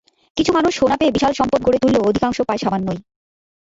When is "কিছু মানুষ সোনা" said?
0.37-0.95